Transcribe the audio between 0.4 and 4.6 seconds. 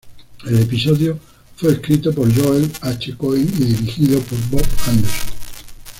El episodio fue escrito por Joel H. Cohen y dirigido por